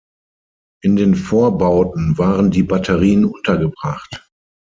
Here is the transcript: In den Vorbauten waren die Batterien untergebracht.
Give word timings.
In 0.81 0.95
den 0.95 1.13
Vorbauten 1.13 2.17
waren 2.17 2.49
die 2.49 2.63
Batterien 2.63 3.23
untergebracht. 3.23 4.27